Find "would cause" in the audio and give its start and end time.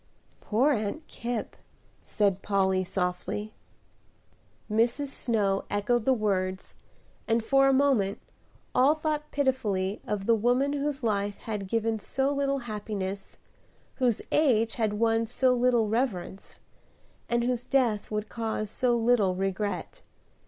18.09-18.71